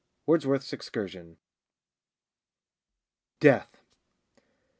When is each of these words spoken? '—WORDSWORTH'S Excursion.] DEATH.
'—WORDSWORTH'S 0.25 0.73
Excursion.] 0.73 1.37
DEATH. 3.39 3.77